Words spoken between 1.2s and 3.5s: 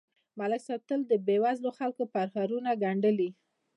بېوزلو خلکو پرهارونه گنډلي